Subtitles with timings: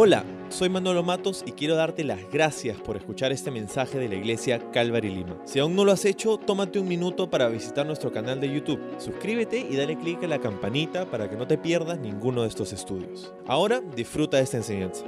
[0.00, 4.14] Hola, soy Manolo Matos y quiero darte las gracias por escuchar este mensaje de la
[4.14, 5.36] iglesia Calvary Lima.
[5.44, 8.80] Si aún no lo has hecho, tómate un minuto para visitar nuestro canal de YouTube.
[8.98, 12.72] Suscríbete y dale clic a la campanita para que no te pierdas ninguno de estos
[12.72, 13.34] estudios.
[13.48, 15.04] Ahora disfruta de esta enseñanza.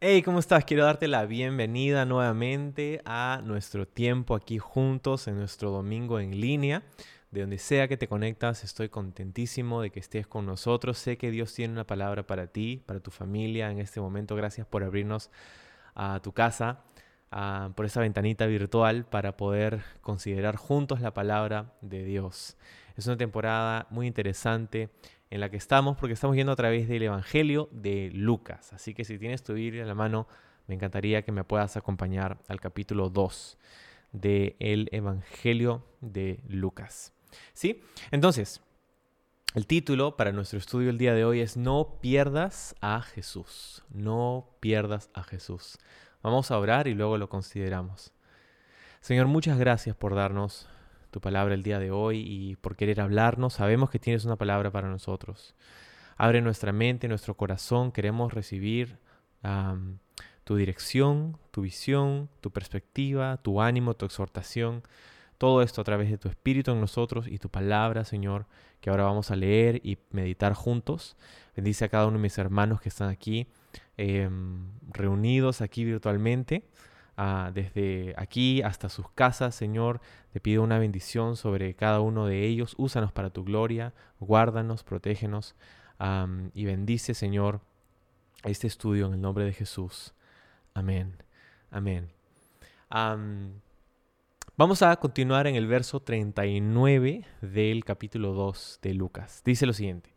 [0.00, 0.64] Hey, ¿cómo estás?
[0.64, 6.82] Quiero darte la bienvenida nuevamente a nuestro tiempo aquí juntos en nuestro domingo en línea.
[7.30, 10.96] De donde sea que te conectas, estoy contentísimo de que estés con nosotros.
[10.96, 14.34] Sé que Dios tiene una palabra para ti, para tu familia en este momento.
[14.34, 15.30] Gracias por abrirnos
[15.94, 16.84] a tu casa,
[17.74, 22.56] por esa ventanita virtual para poder considerar juntos la palabra de Dios.
[22.96, 24.88] Es una temporada muy interesante
[25.28, 28.72] en la que estamos porque estamos yendo a través del Evangelio de Lucas.
[28.72, 30.26] Así que si tienes tu Biblia en la mano,
[30.66, 33.58] me encantaría que me puedas acompañar al capítulo 2
[34.12, 37.12] del Evangelio de Lucas.
[37.52, 37.82] ¿Sí?
[38.10, 38.60] Entonces,
[39.54, 43.82] el título para nuestro estudio el día de hoy es No pierdas a Jesús.
[43.90, 45.78] No pierdas a Jesús.
[46.22, 48.12] Vamos a orar y luego lo consideramos.
[49.00, 50.68] Señor, muchas gracias por darnos
[51.10, 53.54] tu palabra el día de hoy y por querer hablarnos.
[53.54, 55.54] Sabemos que tienes una palabra para nosotros.
[56.16, 57.92] Abre nuestra mente, nuestro corazón.
[57.92, 58.98] Queremos recibir
[60.44, 64.82] tu dirección, tu visión, tu perspectiva, tu ánimo, tu exhortación.
[65.38, 68.46] Todo esto a través de tu Espíritu en nosotros y tu palabra, Señor,
[68.80, 71.16] que ahora vamos a leer y meditar juntos.
[71.56, 73.46] Bendice a cada uno de mis hermanos que están aquí,
[73.96, 76.68] em, reunidos aquí virtualmente,
[77.16, 80.00] ah, desde aquí hasta sus casas, Señor.
[80.32, 82.74] Te pido una bendición sobre cada uno de ellos.
[82.76, 85.54] Úsanos para tu gloria, guárdanos, protégenos
[86.54, 87.60] y bendice, Señor,
[88.44, 90.14] este estudio en el nombre de Jesús.
[90.74, 91.16] Amén.
[91.70, 92.08] Amén.
[94.58, 99.40] Vamos a continuar en el verso 39 del capítulo 2 de Lucas.
[99.44, 100.16] Dice lo siguiente.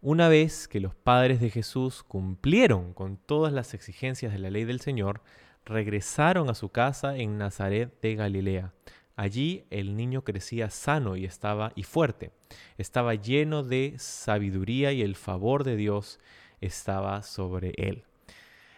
[0.00, 4.64] Una vez que los padres de Jesús cumplieron con todas las exigencias de la ley
[4.64, 5.20] del Señor,
[5.66, 8.72] regresaron a su casa en Nazaret de Galilea.
[9.16, 12.30] Allí el niño crecía sano y estaba y fuerte.
[12.78, 16.20] Estaba lleno de sabiduría y el favor de Dios
[16.62, 18.04] estaba sobre él.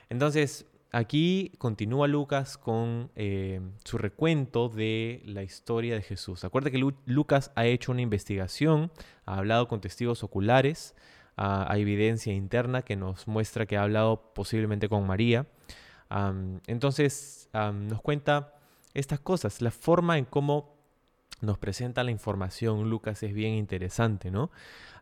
[0.08, 6.42] Entonces, Aquí continúa Lucas con eh, su recuento de la historia de Jesús.
[6.42, 8.90] Acuérdate que Lucas ha hecho una investigación,
[9.24, 10.96] ha hablado con testigos oculares,
[11.36, 15.46] hay evidencia interna que nos muestra que ha hablado posiblemente con María.
[16.66, 18.54] entonces nos cuenta
[18.92, 20.79] estas cosas, la forma en cómo
[21.40, 24.50] nos presenta la información Lucas es bien interesante, ¿no?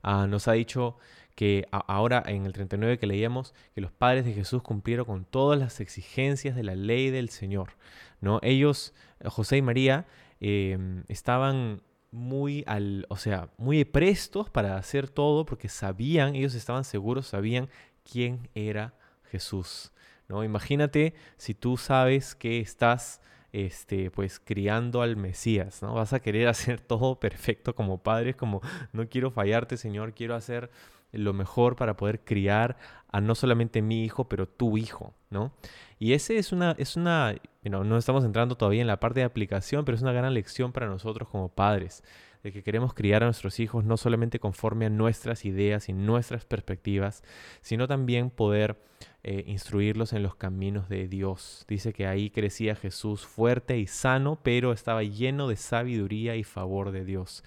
[0.02, 0.96] Ah, nos ha dicho
[1.38, 5.56] que ahora en el 39 que leíamos, que los padres de Jesús cumplieron con todas
[5.56, 7.74] las exigencias de la ley del Señor.
[8.20, 8.40] ¿no?
[8.42, 8.92] Ellos,
[9.24, 10.06] José y María,
[10.40, 16.82] em, estaban muy al, o sea, muy prestos para hacer todo porque sabían, ellos estaban
[16.82, 17.68] seguros, sabían
[18.02, 18.94] quién era
[19.30, 19.92] Jesús.
[20.26, 20.42] ¿no?
[20.42, 23.20] Imagínate si tú sabes que estás
[23.52, 25.94] este, pues criando al Mesías, ¿no?
[25.94, 28.60] Vas a querer hacer todo perfecto como padres, como
[28.92, 30.70] no quiero fallarte, Señor, quiero hacer
[31.12, 32.76] lo mejor para poder criar
[33.10, 35.52] a no solamente mi hijo, pero tu hijo, ¿no?
[35.98, 39.84] Y ese es una, es una, no estamos entrando todavía en la parte de aplicación,
[39.84, 42.04] pero es una gran lección para nosotros como padres,
[42.42, 46.44] de que queremos criar a nuestros hijos no solamente conforme a nuestras ideas y nuestras
[46.44, 47.24] perspectivas,
[47.62, 48.78] sino también poder
[49.24, 51.64] eh, instruirlos en los caminos de Dios.
[51.66, 56.92] Dice que ahí crecía Jesús fuerte y sano, pero estaba lleno de sabiduría y favor
[56.92, 57.42] de Dios.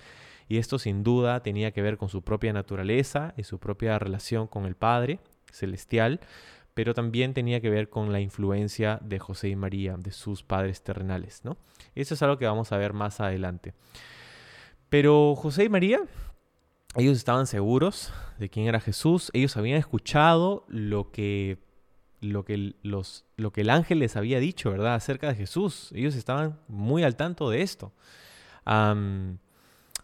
[0.51, 4.47] Y esto sin duda tenía que ver con su propia naturaleza y su propia relación
[4.47, 6.19] con el Padre celestial,
[6.73, 10.83] pero también tenía que ver con la influencia de José y María, de sus padres
[10.83, 11.55] terrenales, ¿no?
[11.95, 13.73] Eso es algo que vamos a ver más adelante.
[14.89, 16.01] Pero José y María,
[16.97, 21.59] ellos estaban seguros de quién era Jesús, ellos habían escuchado lo que,
[22.19, 25.93] lo que, los, lo que el ángel les había dicho, ¿verdad?, acerca de Jesús.
[25.95, 27.93] Ellos estaban muy al tanto de esto.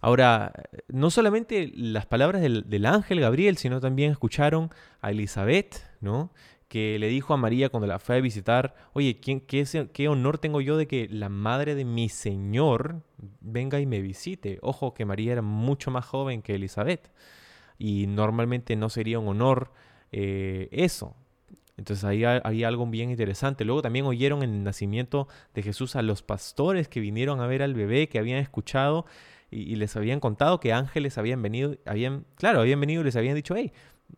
[0.02, 0.53] Ahora,
[0.88, 4.69] no solamente las palabras del, ángel Gabriel, sino también escucharon
[5.02, 6.31] a Elizabeth, ¿no?
[6.68, 10.60] que le dijo a María cuando la fue a visitar, oye, ¿quién, qué, honor tengo
[10.60, 13.04] yo de que la madre de mi Señor
[13.39, 14.60] venga y me visite?
[14.62, 17.10] Ojo que María era mucho más joven que Elizabeth
[17.77, 19.72] y normalmente no sería un honor
[20.12, 21.16] eh, eso.
[21.77, 23.63] Entonces ahí había algo bien interesante.
[23.63, 27.75] Luego también oyeron el nacimiento de Jesús a los pastores que vinieron a ver al
[27.75, 29.06] bebé, que habían escuchado
[29.50, 33.36] y, les habían contado que ángeles habían venido, habían, claro, habían venido y les habían
[33.36, 33.72] dicho, hey,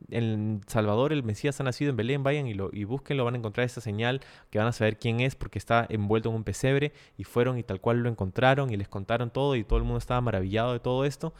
[0.10, 3.38] el Salvador, el Mesías ha nacido en Belén, vayan y, lo, y búsquenlo, van a
[3.38, 6.94] encontrar esa señal que van a saber quién es porque está envuelto en un pesebre
[7.18, 10.00] y fueron y tal cual lo encontraron y les contaron todo y todo el mundo
[10.00, 11.34] estaba maravillado de todo esto.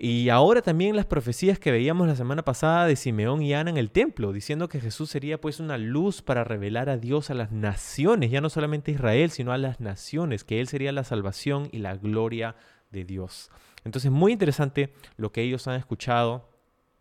[0.00, 3.78] Y ahora también las profecías que veíamos la semana pasada de Simeón y Ana en
[3.78, 7.50] el templo, diciendo que Jesús sería pues una luz para revelar a Dios a las
[7.50, 11.68] naciones, ya no solamente a Israel, sino a las naciones, que Él sería la salvación
[11.72, 12.54] y la gloria
[12.92, 13.50] de Dios.
[13.84, 16.48] Entonces, muy interesante lo que ellos han escuchado.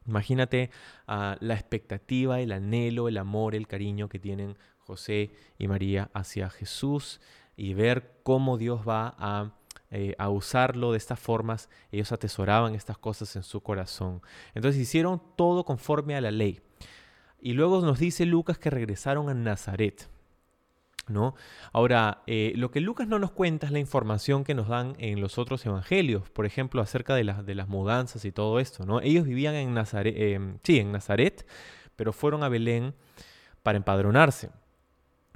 [0.08, 0.72] Imagínate
[1.06, 6.50] ah, la expectativa, el anhelo, el amor, el cariño que tienen José y María hacia
[6.50, 7.20] Jesús
[7.56, 9.52] y ver cómo Dios va a
[9.90, 14.22] eh, a usarlo de estas formas, ellos atesoraban estas cosas en su corazón.
[14.54, 16.62] Entonces hicieron todo conforme a la ley.
[17.40, 20.10] Y luego nos dice Lucas que regresaron a Nazaret.
[21.08, 21.36] ¿No?
[21.72, 25.22] Ahora, eh, lo que Lucas no nos cuenta es la información que nos dan en
[25.22, 28.86] los otros evangelios, por ejemplo, acerca de, las de las mudanzas y todo esto.
[28.86, 29.00] ¿no?
[29.00, 31.48] Ellos vivían en Nazaret, eh, sí, en Nazaret,
[31.96, 32.94] pero fueron a Belén
[33.64, 34.50] para empadronarse.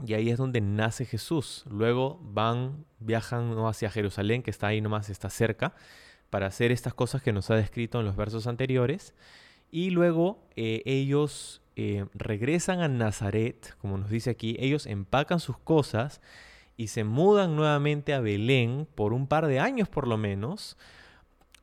[0.06, 1.66] Y ahí es donde nace Jesús.
[1.70, 5.74] Luego van, viajan hacia Jerusalén, que está ahí nomás, está cerca,
[6.30, 9.14] para hacer estas cosas que nos ha descrito en los versos anteriores.
[9.72, 15.58] Y luego eh, ellos eh, regresan a Nazaret, como nos dice aquí, ellos empacan sus
[15.58, 16.22] cosas
[16.76, 20.78] y se mudan nuevamente a Belén por un par de años por lo menos,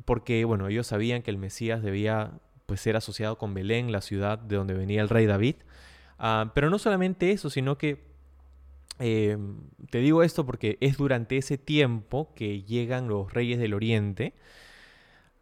[0.05, 2.33] porque bueno, ellos sabían que el Mesías debía
[2.65, 5.57] pues ser asociado con Belén, la ciudad de donde venía el rey David.
[6.19, 8.08] Ah, pero no solamente eso, sino que
[8.99, 9.59] Em,
[9.91, 14.35] te digo esto porque es durante ese tiempo que llegan los reyes del oriente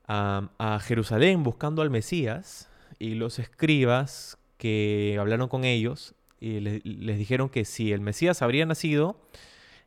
[0.07, 7.49] a, Jerusalén buscando al Mesías y los escribas que hablaron con ellos y les, dijeron
[7.49, 9.19] que si el Mesías habría nacido,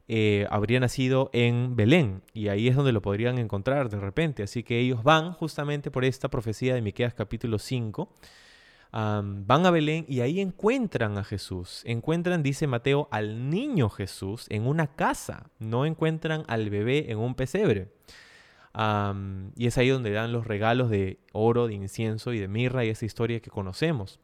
[0.07, 4.43] eh, habría nacido en Belén y ahí es donde lo podrían encontrar de repente.
[4.43, 8.11] Así que ellos van justamente por esta profecía de Miqueas capítulo 5
[8.91, 11.83] van a Belén y ahí encuentran a Jesús.
[11.85, 15.49] Encuentran, dice Mateo, al niño Jesús en una casa.
[15.59, 17.91] No encuentran al bebé en un pesebre.
[19.55, 22.89] y es ahí donde dan los regalos de oro, de incienso y de mirra y
[22.89, 24.19] esa historia que conocemos.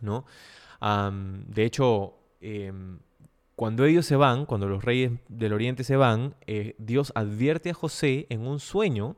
[0.00, 0.24] ¿no?
[0.80, 2.98] de hecho, em,
[3.56, 7.74] cuando ellos se van, cuando los reyes del oriente se van, eh, Dios advierte a
[7.74, 9.16] José en un sueño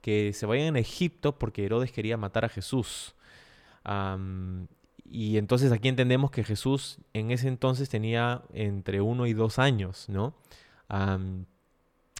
[0.00, 3.14] que se vayan a Egipto porque Herodes quería matar a Jesús
[5.10, 10.08] y entonces aquí entendemos que Jesús en ese entonces tenía entre uno y dos años,
[10.08, 10.34] ¿no?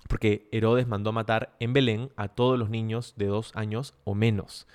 [0.08, 4.66] porque Herodes mandó matar en Belén a todos los niños de dos años o menos.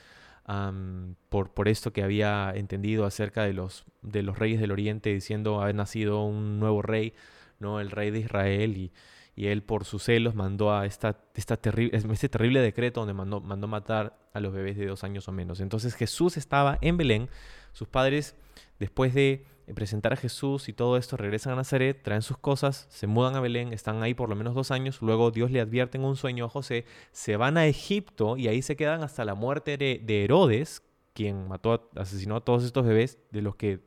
[1.29, 5.61] por, por, esto que había entendido acerca de los, de los reyes del oriente, diciendo
[5.61, 7.13] haber nacido un nuevo rey,
[7.59, 7.79] ¿no?
[7.79, 8.91] el rey de Israel, y,
[9.39, 13.69] y él por sus celos mandó a esta, esta este terrible decreto donde mandó, mandó
[13.69, 15.61] matar a los bebés de dos años o menos.
[15.61, 17.29] Entonces Jesús estaba en Belén,
[17.71, 18.35] sus padres
[18.79, 23.07] después de presentar a Jesús y todo esto regresan a Nazaret, traen sus cosas, se
[23.07, 26.03] mudan a Belén, están ahí por lo menos dos años, luego Dios le advierte en
[26.03, 26.83] un sueño a José,
[27.13, 30.83] se van a Egipto y ahí se quedan hasta la muerte de, Herodes,
[31.13, 33.79] quien mató, asesinó a todos estos bebés de los que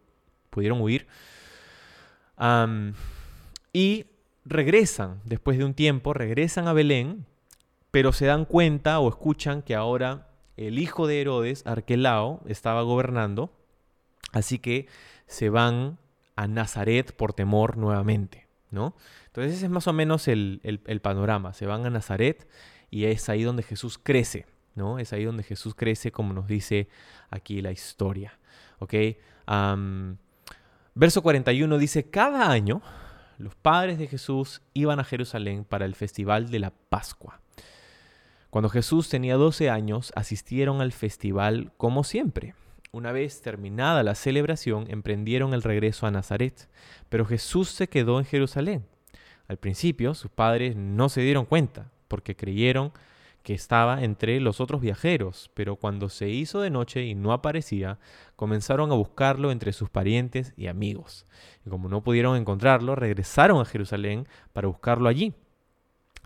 [0.48, 1.06] pudieron huir.
[3.74, 4.06] y
[4.44, 7.26] regresan, después de un tiempo, regresan a Belén,
[7.90, 13.52] pero se dan cuenta o escuchan que ahora el hijo de Herodes, Arquelao, estaba gobernando,
[14.32, 14.86] así que
[15.26, 15.98] se van
[16.36, 18.96] a Nazaret por temor nuevamente, ¿no?
[19.26, 20.60] Entonces ese es más o menos el,
[21.02, 22.48] panorama, se van a Nazaret
[22.90, 24.98] y es ahí donde Jesús crece, ¿no?
[24.98, 26.88] Es ahí donde Jesús crece, como nos dice
[27.30, 28.38] aquí la historia,
[30.94, 32.82] verso 41 dice, cada año
[33.42, 37.40] los padres de Jesús iban a Jerusalén para el festival de la Pascua.
[38.50, 42.54] Cuando Jesús tenía 12 años, asistieron al festival como siempre.
[42.92, 46.68] Una vez terminada la celebración, emprendieron el regreso a Nazaret,
[47.08, 48.86] pero Jesús se quedó en Jerusalén.
[49.48, 52.92] Al principio, sus padres no se dieron cuenta, porque creyeron
[53.42, 57.98] que estaba entre los otros viajeros, pero cuando se hizo de noche y no aparecía,
[58.36, 61.26] comenzaron a buscarlo entre sus parientes y amigos.
[61.66, 65.34] Y como no pudieron encontrarlo, regresaron a Jerusalén para buscarlo allí.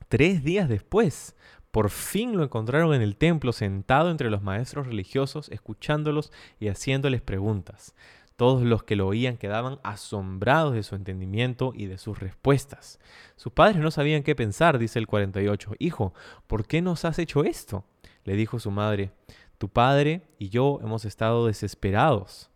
[0.09, 1.37] Tres días después,
[1.71, 7.21] por fin lo encontraron en el templo sentado entre los maestros religiosos, escuchándolos y haciéndoles
[7.21, 7.95] preguntas.
[8.37, 13.01] Todos los que lo oían quedaban asombrados de su entendimiento y de sus respuestas.
[13.35, 15.73] Sus padres no sabían qué pensar, dice el 48.
[15.79, 16.13] Hijo,
[16.47, 17.85] ¿por qué nos has hecho esto?
[18.25, 19.13] Le dijo su madre.
[19.57, 22.51] Tu padre y yo hemos estado desesperados,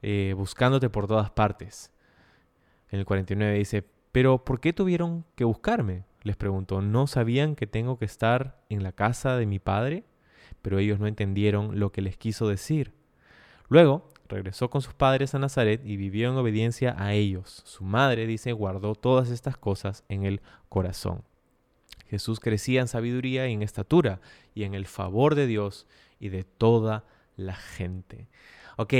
[0.00, 1.92] eh, buscándote por todas partes.
[2.90, 6.04] En el 49 dice, pero ¿por qué tuvieron que buscarme?
[6.22, 10.04] Les preguntó, ¿no sabían que tengo que estar en la casa de mi padre?
[10.62, 12.94] Pero ellos no entendieron lo que les quiso decir.
[13.68, 17.62] Luego regresó con sus padres a Nazaret y vivió en obediencia a ellos.
[17.64, 21.22] Su madre, dice, guardó todas estas cosas en el corazón.
[22.08, 24.20] Jesús crecía en sabiduría y en estatura
[24.54, 25.86] y en el favor de Dios
[26.20, 27.04] y de toda
[27.36, 28.28] la gente.
[28.80, 28.94] Ok,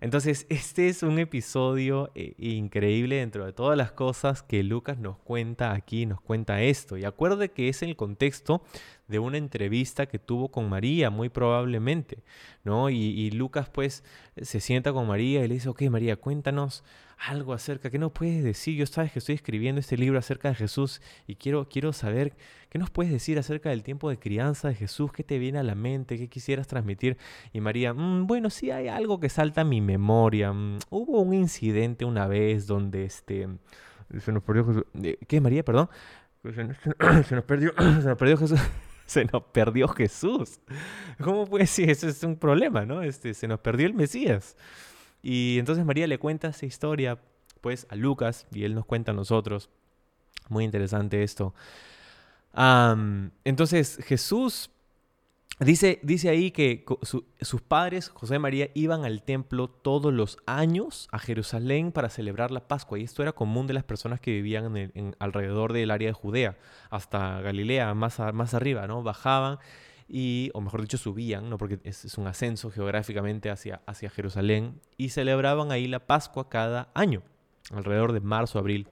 [0.00, 5.18] entonces este es un episodio eh, increíble dentro de todas las cosas que Lucas nos
[5.18, 6.96] cuenta aquí, nos cuenta esto.
[6.96, 8.62] Y acuerde que es el contexto
[9.08, 12.22] de una entrevista que tuvo con María, muy probablemente,
[12.64, 12.88] ¿no?
[12.90, 14.04] Y, Lucas pues
[14.40, 16.84] se sienta con María y le dice, ok María, cuéntanos
[17.18, 18.76] algo acerca, ¿qué nos puedes decir?
[18.76, 22.34] Yo sabes que estoy escribiendo este libro acerca de Jesús y quiero, quiero saber
[22.70, 25.62] qué nos puedes decir acerca del tiempo de crianza de Jesús, qué te viene a
[25.62, 27.16] la mente, qué quisieras transmitir.
[27.52, 30.52] Y María, mm, bueno, sí hay algo que salta a mi memoria.
[30.52, 33.48] Mm, hubo un incidente una vez donde este...
[34.20, 34.84] Se nos perdió Jesús.
[35.02, 35.64] Eh, ¿Qué, María?
[35.64, 35.88] Perdón.
[36.54, 36.64] Se
[37.34, 38.60] nos perdió, se nos perdió Jesús.
[39.06, 40.60] se nos perdió Jesús.
[41.22, 41.90] ¿Cómo puede ser?
[41.90, 43.02] Eso es un problema, ¿no?
[43.02, 44.56] Este, se nos perdió el Mesías.
[45.22, 47.18] Y entonces María le cuenta esa historia
[47.60, 49.70] pues a Lucas y él nos cuenta a nosotros.
[50.48, 51.54] Muy interesante esto.
[53.44, 54.70] entonces Jesús
[55.60, 56.84] dice, dice ahí que
[57.40, 62.50] sus padres, José y María, iban al templo todos los años a Jerusalén para celebrar
[62.50, 62.98] la Pascua.
[62.98, 66.58] Y esto era común de las personas que vivían en, alrededor del área de Judea,
[66.90, 69.02] hasta Galilea, más, más arriba, ¿no?
[69.02, 69.58] Bajaban
[70.08, 71.58] y, o mejor dicho, subían, ¿no?
[71.58, 77.22] porque es, un ascenso geográficamente hacia, hacia Jerusalén, y celebraban ahí la Pascua cada año,
[77.70, 78.88] alrededor de marzo, abril,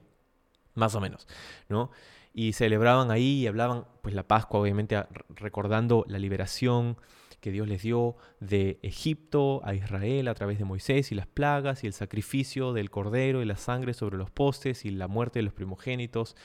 [0.73, 1.27] más o menos,
[1.69, 1.91] ¿no?
[2.33, 6.97] Y celebraban ahí y hablaban, pues la Pascua, obviamente, recordando la liberación
[7.39, 11.83] que Dios les dio de Egipto a Israel a través de Moisés y las plagas
[11.83, 15.43] y el sacrificio del cordero y la sangre sobre los postes y la muerte de
[15.43, 16.37] los primogénitos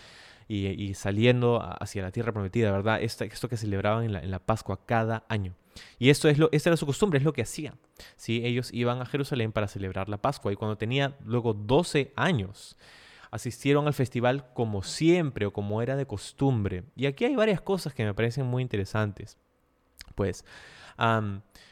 [0.48, 3.02] y, saliendo hacia la tierra prometida, ¿verdad?
[3.02, 5.54] Esto, esto que celebraban en la, en la, Pascua cada año.
[5.98, 7.74] Y esto es lo, esta era su costumbre, es lo que hacían.
[8.16, 8.40] ¿sí?
[8.44, 12.76] Ellos iban a Jerusalén para celebrar la Pascua y cuando tenía luego 12 años,
[13.30, 16.84] asistieron al festival como siempre o como era de costumbre.
[16.96, 19.38] Y aquí hay varias cosas que me parecen muy interesantes.
[20.14, 20.44] Pues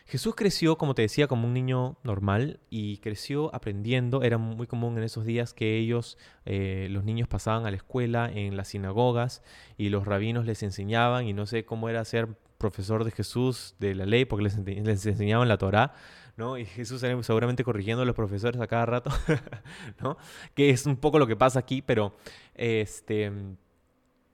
[0.06, 4.22] Jesús creció, como te decía, como un niño normal y creció aprendiendo.
[4.22, 8.30] Era muy común en esos días que ellos, eh, los niños pasaban a la escuela
[8.32, 9.42] en las sinagogas
[9.76, 13.94] y los rabinos les enseñaban y no sé cómo era ser profesor de Jesús de
[13.94, 15.92] la ley porque les, les enseñaban la Torá.
[16.36, 16.58] ¿No?
[16.58, 19.10] Y Jesús seguramente corrigiendo a los profesores a cada rato,
[20.00, 20.16] ¿no?
[20.54, 22.14] Que es un poco lo que pasa aquí, pero
[22.54, 23.32] este...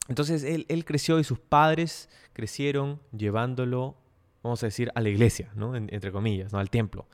[0.09, 3.97] Entonces él, creció y sus padres crecieron llevándolo
[4.43, 5.77] vamos a decir, a la iglesia, ¿no?
[5.77, 6.59] entre comillas, ¿no?
[6.59, 7.07] al templo.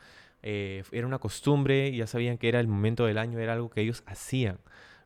[0.42, 3.80] Eh, era una costumbre, ya sabían que era el momento del año, era algo que
[3.80, 4.58] ellos hacían,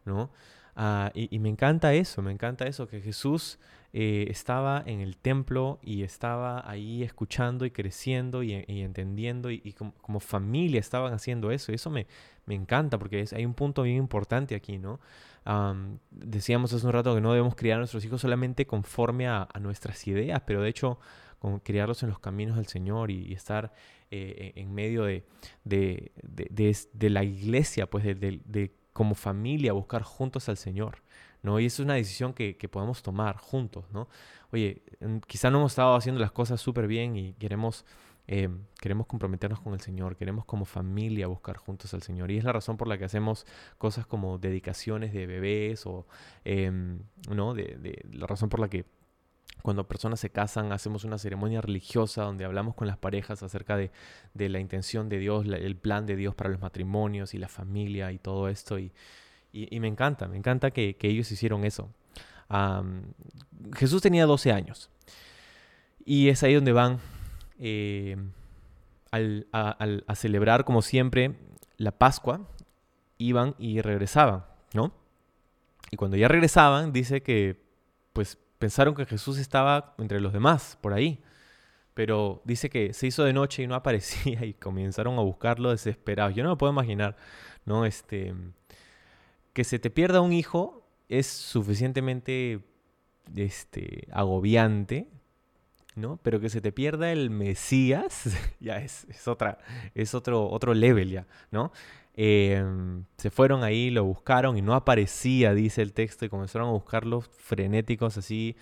[0.04, 0.30] ¿no?
[0.74, 3.58] Ah, y, me encanta eso, me encanta eso, que Jesús
[3.94, 10.20] eh, estaba en el templo y estaba ahí escuchando y creciendo y, entendiendo y, como,
[10.20, 11.72] familia estaban haciendo eso.
[11.72, 12.06] Y eso me,
[12.46, 15.00] me encanta porque es, hay un punto bien importante aquí, ¿no?
[16.12, 20.06] decíamos hace un rato que no debemos criar a nuestros hijos solamente conforme a, nuestras
[20.06, 21.00] ideas, pero de hecho
[21.40, 23.72] con criarlos en los caminos del Señor y, estar
[24.12, 25.24] eh, en medio de,
[25.64, 31.02] de, la iglesia, pues de, como familia buscar juntos al Señor.
[31.42, 31.58] ¿No?
[31.60, 34.08] Y es una decisión que, podemos tomar juntos, ¿no?
[34.52, 34.82] Oye,
[35.26, 37.84] quizá no hemos estado haciendo las cosas súper bien y queremos,
[38.28, 38.48] eh,
[38.80, 42.30] queremos comprometernos con el Señor, queremos como familia buscar juntos al Señor.
[42.30, 43.46] Y es la razón por la que hacemos
[43.78, 46.06] cosas como dedicaciones de bebés o,
[46.44, 47.54] em, ¿no?
[47.54, 48.84] De, la razón por la que
[49.62, 53.90] cuando personas se casan, hacemos una ceremonia religiosa donde hablamos con las parejas acerca de,
[54.34, 58.18] la intención de Dios, el plan de Dios para los matrimonios y la familia y
[58.18, 58.78] todo esto.
[58.78, 58.92] Y,
[59.52, 61.90] me encanta, me encanta que, ellos hicieron eso.
[63.74, 64.90] Jesús tenía 12 años
[66.04, 66.98] y es ahí donde van
[67.58, 68.16] eh,
[69.12, 71.36] a, celebrar, como siempre,
[71.76, 72.40] la Pascua.
[73.18, 74.44] Iban y regresaban,
[74.74, 74.92] ¿no?
[75.90, 77.62] Y cuando ya regresaban, dice que
[78.12, 81.22] pues pensaron que Jesús estaba entre los demás, por ahí.
[81.94, 86.34] Pero dice que se hizo de noche y no aparecía y comenzaron a buscarlo desesperados.
[86.34, 87.16] Yo no me puedo imaginar,
[87.64, 87.84] ¿no?
[87.84, 88.34] Este,
[89.52, 92.60] que se te pierda un hijo es suficientemente
[93.36, 95.08] este, agobiante,
[95.94, 96.18] ¿no?
[96.22, 99.58] Pero que se te pierda el Mesías, ya es, es, otra,
[99.94, 101.72] es otro, otro level ya, ¿no?
[102.14, 106.72] Em, se fueron ahí, lo buscaron y no aparecía, dice el texto, y comenzaron a
[106.72, 108.56] buscarlos frenéticos así.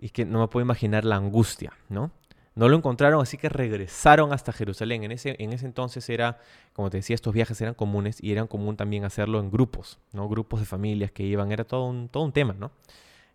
[0.00, 2.10] Y que no me puedo imaginar la angustia, ¿no?
[2.54, 5.02] No lo encontraron, así que regresaron hasta Jerusalén.
[5.02, 6.38] En ese, en ese entonces era,
[6.72, 10.28] como te decía, estos viajes eran comunes y eran común también hacerlo en grupos, ¿no?
[10.28, 12.70] Grupos de familias que iban, era todo un, todo un tema, ¿no?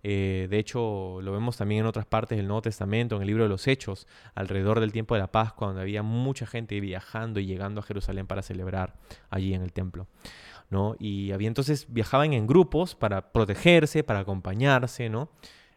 [0.04, 3.44] Eh, de hecho, lo vemos también en otras partes del Nuevo Testamento, en el libro
[3.44, 7.46] de los Hechos, alrededor del tiempo de la Pascua, donde había mucha gente viajando y
[7.46, 8.96] llegando a Jerusalén para celebrar
[9.30, 10.08] allí en el templo.
[10.70, 10.96] ¿no?
[11.00, 15.30] Y había entonces viajaban en grupos para protegerse, para acompañarse, ¿no?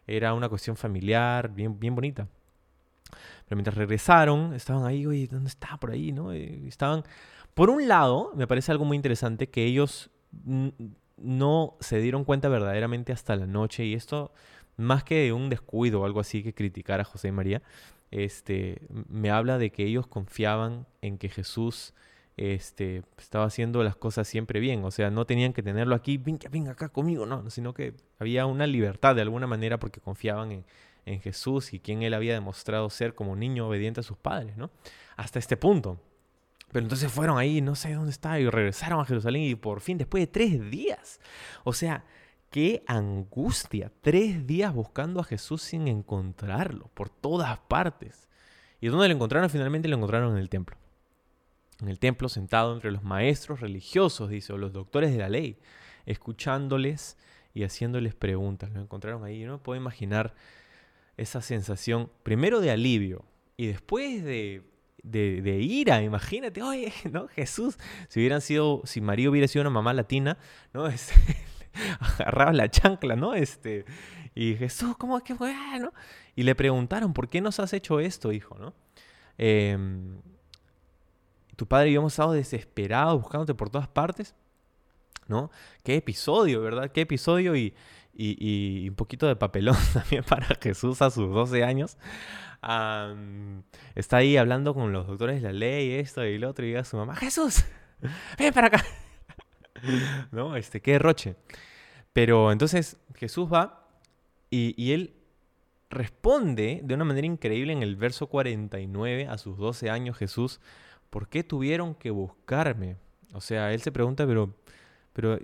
[0.05, 2.27] Era una cuestión familiar, bien, bien bonita.
[3.45, 5.77] Pero mientras regresaron, estaban ahí, oye, ¿dónde está?
[5.77, 6.31] Por ahí, ¿no?
[6.31, 7.03] estaban...
[7.53, 10.09] Por un lado, me parece algo muy interesante que ellos
[11.17, 14.33] no se dieron cuenta verdaderamente hasta la noche y esto,
[14.75, 17.61] más que un descuido o algo así que criticar a José y María,
[18.09, 21.93] este, me habla de que ellos confiaban en que Jesús
[22.37, 24.83] este, estaba haciendo las cosas siempre bien.
[24.83, 28.45] O sea, no tenían que tenerlo aquí, venga, venga acá conmigo, no, sino que había
[28.45, 30.65] una libertad de alguna manera porque confiaban en,
[31.05, 34.71] en Jesús y quien él había demostrado ser como niño obediente a sus padres, ¿no?
[35.15, 35.99] Hasta este punto.
[36.71, 39.97] Pero entonces fueron ahí, no sé dónde está, y regresaron a Jerusalén y por fin,
[39.97, 41.19] después de tres días.
[41.63, 42.03] O sea,
[42.49, 43.91] qué angustia.
[44.01, 48.27] Tres días buscando a Jesús sin encontrarlo, por todas partes.
[48.81, 49.49] ¿Y dónde lo encontraron?
[49.49, 50.75] Finalmente lo encontraron en el templo.
[51.79, 55.59] En el templo, sentado entre los maestros religiosos, dice, o los doctores de la ley,
[56.05, 57.17] escuchándoles
[57.53, 58.71] y haciéndoles preguntas.
[58.71, 59.41] Lo encontraron ahí.
[59.41, 60.33] Yo no puedo imaginar
[61.17, 63.25] esa sensación, primero de alivio
[63.57, 64.63] y después de,
[65.03, 67.27] de, ira, imagínate, oye, ¿no?
[67.27, 67.77] Jesús,
[68.07, 70.37] si hubieran sido, si María hubiera sido una mamá latina,
[70.73, 70.87] ¿no?
[70.93, 71.13] Este,
[71.99, 73.33] agarraba la chancla, ¿no?
[73.33, 73.85] Este,
[74.35, 75.53] y Jesús, ¿cómo que fue?
[75.79, 75.91] ¿no?
[76.35, 78.73] Y le preguntaron, ¿por qué nos has hecho esto, hijo, no?
[79.37, 80.19] Em,
[81.55, 84.35] tu padre y yo hemos estado desesperados buscándote por todas partes,
[85.27, 85.51] ¿no?
[85.83, 86.91] Qué episodio, ¿verdad?
[86.91, 87.73] Qué episodio y,
[88.15, 91.97] y, un poquito de papelón también para Jesús a sus 12 años.
[93.95, 96.83] está ahí hablando con los doctores de la ley, esto y lo otro, y llega
[96.83, 97.65] su mamá, Jesús,
[98.37, 98.83] ven para acá.
[100.31, 100.55] ¿No?
[100.55, 101.35] Este, qué derroche.
[102.13, 103.89] Pero entonces Jesús va
[104.49, 105.15] y, y, él
[105.89, 110.59] responde de una manera increíble en el verso 49 a sus 12 años Jesús,
[111.09, 112.97] ¿por qué tuvieron que buscarme?
[113.33, 114.53] O sea, él se pregunta, pero
[115.13, 115.39] pero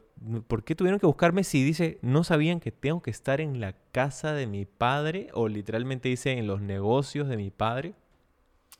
[0.47, 3.73] ¿por qué tuvieron que buscarme si dice, no sabían que tengo que estar en la
[3.91, 5.29] casa de mi padre?
[5.33, 7.93] O literalmente dice, en los negocios de mi padre.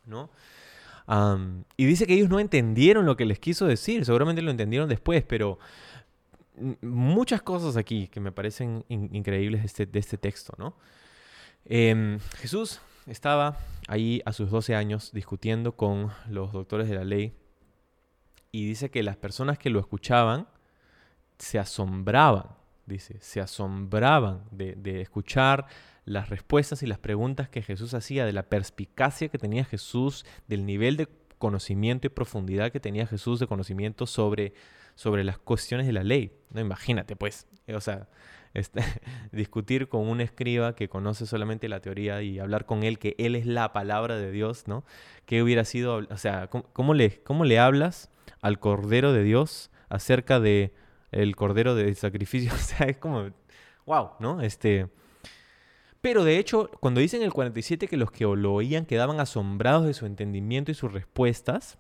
[0.06, 0.30] ¿No?
[1.76, 4.06] y dice que ellos no entendieron lo que les quiso decir.
[4.06, 5.58] Seguramente lo entendieron después, pero
[6.82, 10.76] muchas cosas aquí que me parecen increíbles de este, de este texto, ¿no?
[11.66, 17.34] Em, Jesús estaba ahí a sus 12 años discutiendo con los doctores de la ley
[18.52, 20.48] y dice que las personas que lo escuchaban
[21.40, 22.48] se asombraban,
[22.86, 25.66] dice, se asombraban de, escuchar
[26.06, 30.66] las respuestas y las preguntas que Jesús hacía, de la perspicacia que tenía Jesús, del
[30.66, 34.54] nivel de conocimiento y profundidad que tenía Jesús de conocimiento sobre,
[34.96, 36.34] sobre las cuestiones de la ley.
[36.52, 38.10] No imagínate, pues, eh, o sea,
[38.54, 38.82] este,
[39.32, 43.36] discutir con un escriba que conoce solamente la teoría y hablar con él que él
[43.36, 44.84] es la palabra de Dios, ¿no?
[45.26, 48.10] ¿Qué hubiera sido, o sea, cómo le, cómo le hablas
[48.42, 50.74] al Cordero de Dios acerca de
[51.12, 52.52] el cordero de sacrificio.
[52.56, 53.30] O sea, es como,
[53.86, 54.42] wow, ¿no?
[54.42, 54.88] Este...
[56.02, 59.94] Pero de hecho, cuando dicen el 47 que los que lo oían quedaban asombrados de
[59.94, 61.78] su entendimiento y sus respuestas,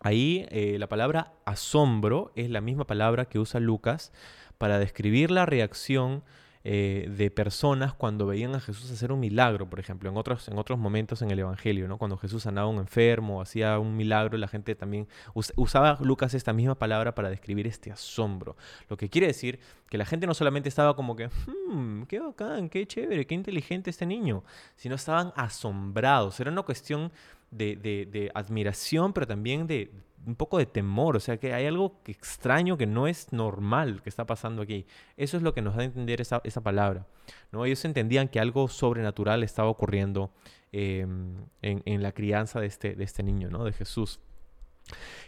[0.00, 4.12] ahí eh, la palabra asombro es la misma palabra que usa Lucas
[4.58, 6.22] para describir la reacción
[6.64, 10.58] eh, de personas cuando veían a Jesús hacer un milagro, por ejemplo, en otros, en
[10.58, 11.98] otros momentos en el Evangelio, ¿no?
[11.98, 15.08] cuando Jesús sanaba a un enfermo, hacía un milagro, la gente también
[15.56, 18.56] usaba Lucas esta misma palabra para describir este asombro.
[18.88, 22.68] Lo que quiere decir que la gente no solamente estaba como que, hmm, qué bacán,
[22.68, 24.44] qué chévere, qué inteligente este niño,
[24.76, 26.38] sino estaban asombrados.
[26.38, 27.10] Era una cuestión
[27.50, 29.90] de, de admiración, pero también de
[30.26, 34.08] un poco de temor, o sea que hay algo extraño que no es normal que
[34.08, 34.86] está pasando aquí.
[35.16, 37.06] Eso es lo que nos da a entender esa, palabra.
[37.50, 37.64] ¿no?
[37.64, 40.32] Ellos entendían que algo sobrenatural estaba ocurriendo
[40.70, 43.64] em, en, la crianza de este, de este niño, ¿no?
[43.64, 44.20] de Jesús.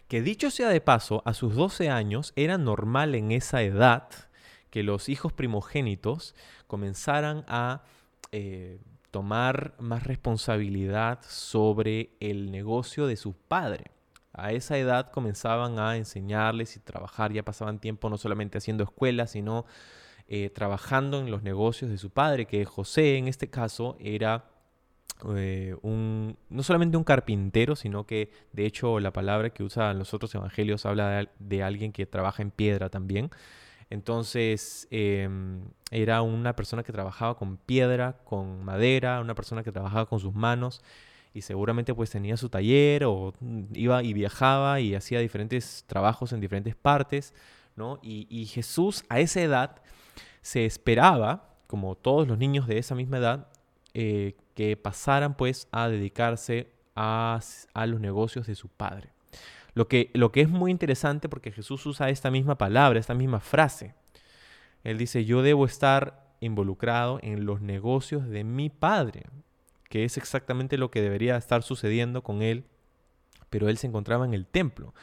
[0.09, 4.09] Que dicho sea de paso, a sus 12 años era normal en esa edad
[4.71, 6.35] que los hijos primogénitos
[6.67, 7.85] comenzaran a
[8.33, 8.81] eh,
[9.11, 13.94] tomar más responsabilidad sobre el negocio de su padre.
[14.35, 19.29] A esa edad comenzaban a enseñarles y trabajar, ya pasaban tiempo no solamente haciendo escuela,
[19.29, 19.65] sino
[20.27, 24.45] eh, trabajando en los negocios de su padre, que José en este caso era
[25.37, 30.13] eh, un, no solamente un carpintero, sino que de hecho la palabra que usan los
[30.15, 33.31] otros evangelios habla de, alguien que trabaja en piedra también.
[33.89, 40.07] Entonces em, era una persona que trabajaba con piedra, con madera, una persona que trabajaba
[40.07, 40.83] con sus manos
[41.35, 43.35] y seguramente pues tenía su taller o
[43.75, 47.35] iba y viajaba y hacía diferentes trabajos en diferentes partes,
[47.75, 47.99] ¿no?
[48.03, 49.83] Y, Jesús a esa edad
[50.43, 53.49] se esperaba, como todos los niños de esa misma edad,
[53.95, 57.41] eh, que pasaran pues a dedicarse a,
[57.87, 59.11] los negocios de su padre.
[59.75, 63.41] Lo que, lo que es muy interesante porque Jesús usa esta misma palabra, esta misma
[63.41, 63.95] frase.
[64.85, 69.25] Él dice, yo debo estar involucrado en los negocios de mi Padre,
[69.89, 72.65] que es exactamente lo que debería estar sucediendo con él,
[73.51, 74.95] pero él se encontraba en el templo.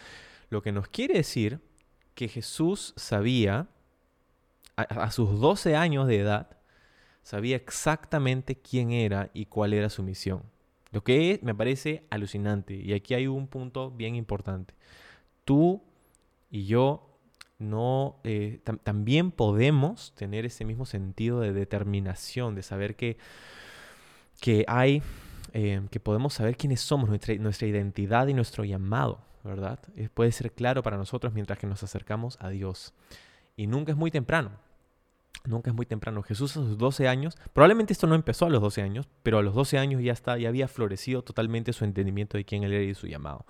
[0.49, 1.59] Lo que nos quiere decir
[2.13, 3.67] que Jesús sabía,
[4.75, 6.57] a, sus 12 años de edad,
[7.23, 10.43] sabía exactamente quién era y cuál era su misión.
[10.91, 12.75] Lo que me parece alucinante.
[12.75, 14.73] Y aquí hay un punto bien importante.
[15.45, 15.81] Tú
[16.49, 17.07] y yo
[17.59, 23.17] no eh, también podemos tener ese mismo sentido de determinación, de saber que,
[24.41, 25.01] que hay,
[25.53, 29.79] eh, que podemos saber quiénes somos, nuestra, nuestra identidad y nuestro llamado, ¿verdad?
[30.13, 32.93] puede ser claro para nosotros mientras que nos acercamos a Dios.
[33.55, 34.51] Y nunca es muy temprano.
[35.45, 36.21] Nunca es muy temprano.
[36.23, 39.43] Jesús a sus 12 años, probablemente esto no empezó a los 12 años, pero a
[39.43, 42.83] los 12 años ya, está, ya había florecido totalmente su entendimiento de quién él era
[42.83, 43.45] y su llamado.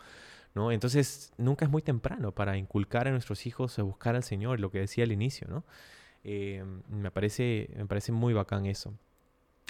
[0.53, 0.71] ¿no?
[0.71, 4.71] Entonces, nunca es muy temprano para inculcar a nuestros hijos a buscar al Señor, lo
[4.71, 5.63] que decía al inicio, ¿no?
[6.23, 8.93] Eh, me, parece, me parece muy bacán eso.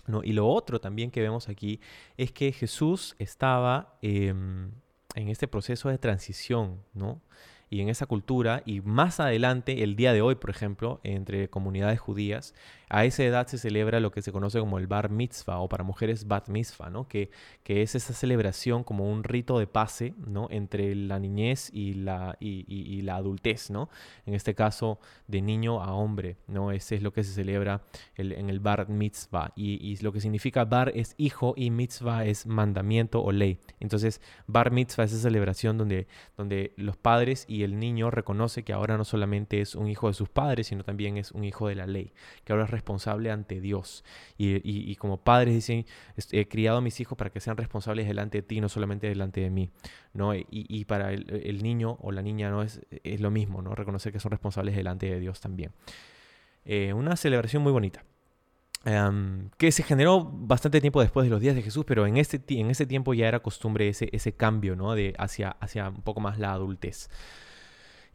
[0.07, 0.23] ¿No?
[0.23, 1.79] Y lo otro también que vemos aquí
[2.17, 4.71] es que Jesús estaba em,
[5.15, 7.21] en este proceso de transición, ¿no?
[7.71, 12.01] Y en esa cultura, y más adelante, el día de hoy, por ejemplo, entre comunidades
[12.01, 12.53] judías,
[12.89, 15.85] a esa edad se celebra lo que se conoce como el bar mitzvah, o para
[15.85, 17.07] mujeres bat mitzvah, ¿no?
[17.07, 17.31] que,
[17.63, 20.49] que es esa celebración como un rito de pase ¿no?
[20.51, 23.89] entre la niñez y la, y, la adultez, ¿no?
[24.25, 26.35] en este caso de niño a hombre.
[26.47, 26.73] ¿no?
[26.73, 27.83] Ese es lo que se celebra
[28.17, 32.45] en el bar mitzvah, y, y lo que significa bar es hijo y mitzvah es
[32.45, 33.59] mandamiento o ley.
[33.79, 38.73] Entonces, bar mitzvah es esa celebración donde, donde los padres y el niño reconoce que
[38.73, 41.75] ahora no solamente es un hijo de sus padres, sino también es un hijo de
[41.75, 44.03] la ley, que ahora es responsable ante Dios.
[44.37, 45.85] Y, como padres dicen,
[46.31, 49.41] he criado a mis hijos para que sean responsables delante de ti, no solamente delante
[49.41, 49.69] de mí.
[50.13, 50.33] ¿no?
[50.35, 52.81] Y, para el, niño o la niña no es,
[53.19, 53.75] lo mismo, ¿no?
[53.75, 55.71] reconocer que son responsables delante de Dios también.
[56.65, 58.03] Eh, una celebración muy bonita.
[58.83, 62.41] Em, que se generó bastante tiempo después de los días de Jesús, pero en ese,
[62.47, 64.95] en tiempo ya era costumbre ese, ese cambio ¿no?
[64.95, 67.09] de hacia, hacia un poco más la adultez.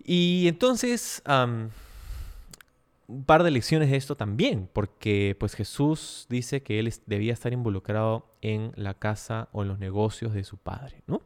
[0.08, 6.94] Y entonces, un par de lecciones de esto también, porque pues Jesús dice que él
[7.06, 11.22] debía estar involucrado en la casa o en los negocios de su padre, ¿no?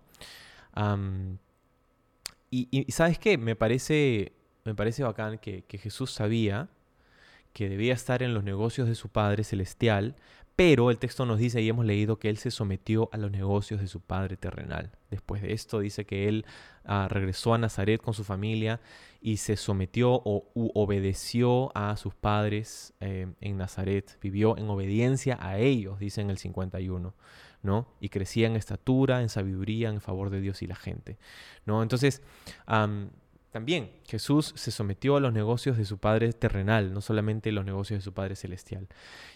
[2.50, 3.36] y, ¿sabes qué?
[3.36, 4.32] Me parece,
[4.64, 6.70] me parece bacán que, que Jesús sabía
[7.52, 10.16] que debía estar en los negocios de su Padre Celestial,
[10.60, 13.80] pero el texto nos dice, y hemos leído, que él se sometió a los negocios
[13.80, 14.90] de su Padre terrenal.
[15.10, 16.44] Después de esto dice que él
[16.84, 18.78] ah, regresó a Nazaret con su familia
[19.22, 24.18] y se sometió o obedeció a sus padres eh, en Nazaret.
[24.20, 27.14] Vivió en obediencia a ellos, dice en el 51.
[27.62, 27.88] ¿no?
[27.98, 31.18] Y crecía en estatura, en sabiduría, en favor de Dios y la gente,
[31.64, 31.82] ¿no?
[31.82, 32.22] Entonces,
[33.50, 37.98] también Jesús se sometió a los negocios de su Padre terrenal, no solamente los negocios
[37.98, 38.86] de su Padre celestial.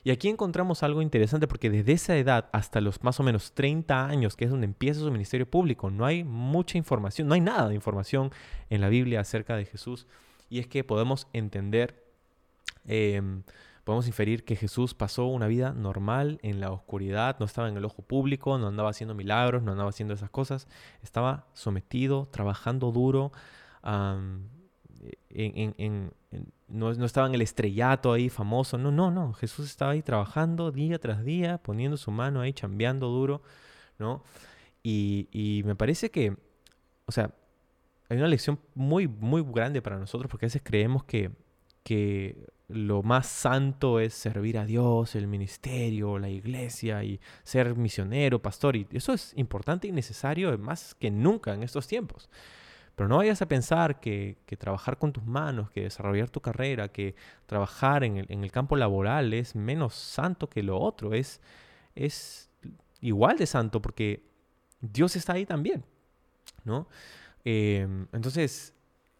[0.04, 4.06] Y aquí encontramos algo interesante porque desde esa edad hasta los más o menos 30
[4.06, 7.68] años, que es donde empieza su ministerio público, no hay mucha información, no hay nada
[7.68, 8.30] de información
[8.70, 10.06] en la Biblia acerca de Jesús.
[10.48, 12.04] Y es que podemos entender,
[12.86, 13.42] em,
[13.82, 17.84] podemos inferir que Jesús pasó una vida normal en la oscuridad, no estaba en el
[17.84, 20.68] ojo público, no andaba haciendo milagros, no andaba haciendo esas cosas,
[21.02, 23.32] estaba sometido, trabajando duro
[23.84, 24.50] en,
[26.68, 30.98] no, estaba en el estrellato ahí famoso, no, no, no, Jesús estaba ahí trabajando día
[30.98, 33.42] tras día, poniendo su mano ahí, chambeando duro,
[33.98, 34.22] ¿no?
[34.82, 36.36] Y, me parece que,
[37.06, 37.30] o sea,
[38.08, 41.30] hay una lección muy, muy grande para nosotros porque a veces creemos que,
[41.82, 48.42] que lo más santo es servir a Dios, el ministerio, la iglesia y ser misionero,
[48.42, 48.76] pastor.
[48.76, 52.28] Y eso es importante y necesario más que nunca en estos tiempos.
[52.94, 57.16] Pero no vayas a pensar que, trabajar con tus manos, que desarrollar tu carrera, que
[57.46, 61.12] trabajar en el, campo laboral es menos santo que lo otro.
[61.12, 61.40] Es,
[61.96, 62.50] es
[63.00, 64.22] igual de santo porque
[64.80, 65.84] Dios está ahí también.
[66.64, 66.86] ¿no?
[67.44, 68.72] Em, entonces,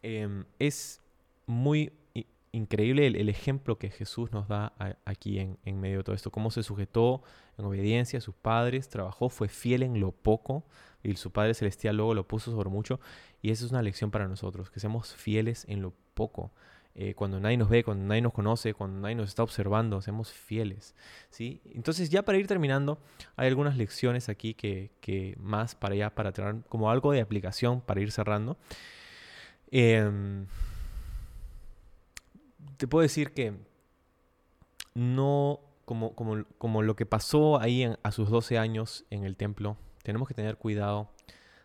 [0.03, 1.01] em, es
[1.47, 1.93] muy
[2.53, 4.73] increíble el, ejemplo que Jesús nos da
[5.05, 7.25] aquí en, en, medio de todo esto, cómo se sujetó
[7.59, 10.65] en obediencia a sus padres, trabajó, fue fiel en lo poco,
[11.05, 12.99] y su Padre Celestial luego lo puso sobre mucho.
[13.43, 16.51] Y esa es una lección para nosotros, que seamos fieles en lo poco.
[16.97, 20.33] Eh, cuando nadie nos ve, cuando nadie nos conoce, cuando nadie nos está observando, seamos
[20.33, 20.95] fieles.
[21.29, 21.61] ¿sí?
[21.75, 22.99] Entonces ya para ir terminando,
[23.37, 27.81] hay algunas lecciones aquí que, que más para allá, para traer como algo de aplicación
[27.81, 28.57] para ir cerrando.
[29.73, 30.47] Em,
[32.77, 33.55] te puedo decir que
[34.95, 39.77] no, como, como, como lo que pasó ahí a sus 12 años en el templo,
[40.05, 41.09] tenemos que tener cuidado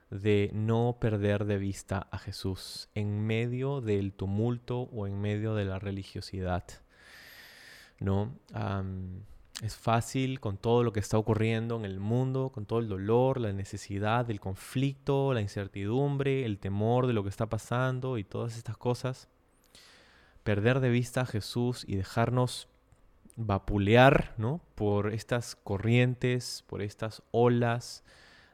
[0.09, 5.65] de no perder de vista a Jesús en medio del tumulto o en medio de
[5.65, 6.63] la religiosidad.
[7.99, 8.33] ¿no?
[9.61, 13.41] es fácil con todo lo que está ocurriendo en el mundo, con todo el dolor,
[13.41, 18.55] la necesidad, el conflicto, la incertidumbre, el temor de lo que está pasando y todas
[18.55, 19.27] estas cosas.
[20.45, 22.69] Perder de vista a Jesús y dejarnos
[23.35, 24.61] vapulear ¿no?
[24.75, 28.05] por estas corrientes, por estas olas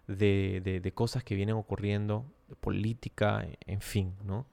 [0.08, 4.46] de, de, cosas que vienen ocurriendo, de política, en fin, ¿no?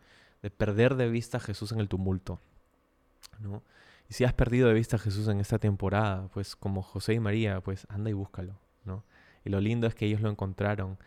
[0.43, 2.41] de perder de vista a Jesús en el tumulto.
[3.41, 3.63] ¿no?
[4.09, 7.21] Y si has perdido de vista a Jesús en esta temporada, pues como José y
[7.21, 9.05] María, pues anda y búscalo, ¿no?
[9.45, 10.99] Y lo lindo es que ellos lo encontraron,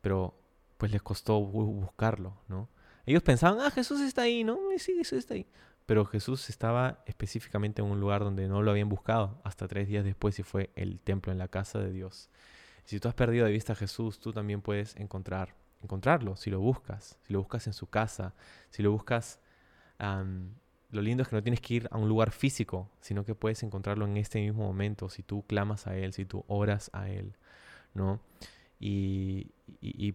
[0.00, 0.34] pero
[0.78, 2.68] pues les costó buscarlo, ¿no?
[3.06, 4.58] Ellos pensaban, ah, Jesús está ahí, ¿no?
[4.78, 5.46] Sí, Jesús está ahí.
[5.86, 10.04] Pero Jesús estaba específicamente en un lugar donde no lo habían buscado hasta tres días
[10.04, 12.30] después y fue el templo en la casa de Dios.
[12.84, 16.60] Si tú has perdido de vista a Jesús, tú también puedes encontrar, encontrarlo si lo
[16.60, 18.34] buscas, si lo buscas en su casa,
[18.70, 19.40] si lo buscas
[20.94, 23.62] lo lindo es que no tienes que ir a un lugar físico, sino que puedes
[23.62, 27.34] encontrarlo en este mismo momento, si tú clamas a Él, si tú oras a Él,
[27.94, 28.20] ¿no?
[28.78, 29.50] Y,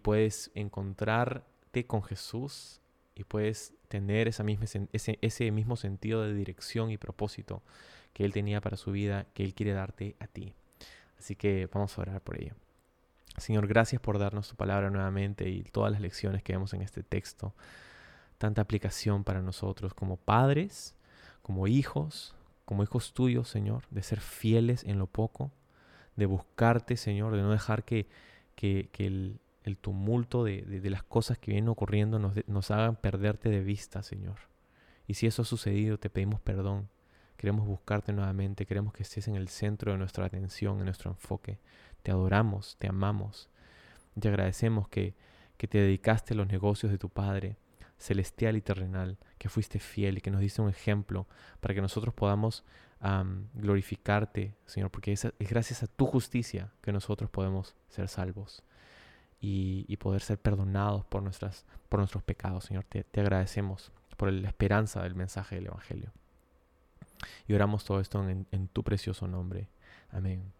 [0.02, 2.80] puedes encontrarte con Jesús
[3.14, 7.62] y puedes tener ese, ese mismo sentido de dirección y propósito
[8.14, 10.54] que Él tenía para su vida, que Él quiere darte a ti.
[11.20, 12.54] Así que vamos a orar por ello.
[13.36, 17.02] Señor, gracias por darnos tu palabra nuevamente y todas las lecciones que vemos en este
[17.02, 17.54] texto
[18.40, 20.94] tanta aplicación para nosotros como padres,
[21.42, 25.52] como hijos, como hijos tuyos, Señor, de ser fieles en lo poco,
[26.16, 28.08] de buscarte, Señor, de no dejar que,
[28.54, 29.40] que, el,
[29.82, 34.36] tumulto de, las cosas que vienen ocurriendo nos, nos hagan perderte de vista, Señor.
[35.06, 36.88] Y si eso ha sucedido, te pedimos perdón.
[37.40, 41.58] Queremos buscarte nuevamente, queremos que estés en el centro de nuestra atención, en nuestro enfoque.
[42.02, 43.48] Te adoramos, te amamos.
[44.20, 45.14] Te agradecemos que,
[45.56, 47.56] que te dedicaste a los negocios de tu Padre,
[47.96, 51.26] celestial y terrenal, que fuiste fiel y que nos diste un ejemplo
[51.60, 52.62] para que nosotros podamos
[53.54, 58.62] glorificarte, Señor, porque es, gracias a tu justicia que nosotros podemos ser salvos
[59.40, 62.84] y, poder ser perdonados por, nuestras, por nuestros pecados, Señor.
[62.84, 66.12] Te, agradecemos por la esperanza del mensaje del Evangelio.
[67.46, 69.68] Y oramos todo esto en tu precioso nombre.
[70.10, 70.52] Amén.